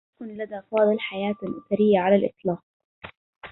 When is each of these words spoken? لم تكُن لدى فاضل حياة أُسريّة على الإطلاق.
لم 0.21 0.27
تكُن 0.27 0.37
لدى 0.37 0.61
فاضل 0.71 0.99
حياة 0.99 1.35
أُسريّة 1.43 1.99
على 1.99 2.15
الإطلاق. 2.15 2.63